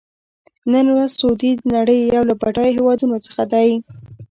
[0.71, 3.69] نن ورځ سعودي د نړۍ یو له بډایه هېوادونو څخه دی.